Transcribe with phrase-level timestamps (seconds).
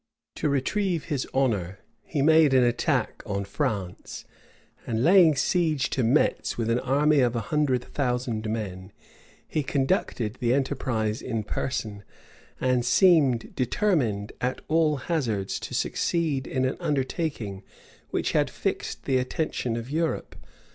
[0.37, 4.25] To retrieve his honor, he made an attack on France;
[4.87, 8.91] and laying siege to Metz with an army of a hundred thousand men,
[9.47, 12.03] he conducted the enterprise in person,
[12.59, 17.61] and seemed determined, at all hazards, to succeed in an undertaking
[18.09, 20.35] which had fixed the attention of Europe.